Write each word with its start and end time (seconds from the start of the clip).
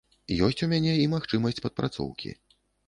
Ёсць 0.47 0.63
у 0.67 0.69
мяне 0.71 0.95
і 1.03 1.05
магчымасць 1.13 1.63
падпрацоўкі. 1.69 2.39